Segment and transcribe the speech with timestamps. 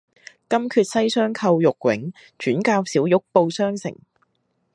[0.49, 0.83] 金闕西
[1.19, 3.95] 廂叩玉扃，轉教小玉報雙成。